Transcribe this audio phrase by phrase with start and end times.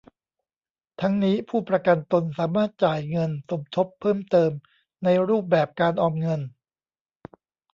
[1.01, 4.51] ทั้งนี้ผู้ประกันตนสามารถจ่ายเงินสมทบเพิ่มเติม
[5.03, 6.41] ในรูปแบบการออมเงิน